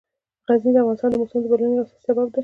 [0.47, 2.39] غزني د افغانستان د موسم د بدلون یو اساسي سبب کېږي.